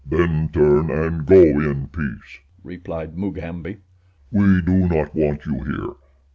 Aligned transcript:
"Then 0.03 0.49
turn 0.51 0.89
and 0.89 1.27
go 1.27 1.39
in 1.39 1.89
peace," 1.89 2.39
replied 2.63 3.15
Mugambi. 3.15 3.81
"We 4.31 4.59
do 4.63 4.87
not 4.87 5.13
want 5.13 5.45
you 5.45 5.63
here. 5.63 5.93